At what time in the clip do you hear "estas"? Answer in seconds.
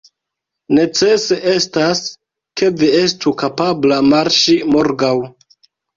1.51-2.01